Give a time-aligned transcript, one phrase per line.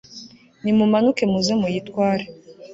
[0.63, 2.25] Nimumanuke muze muyitware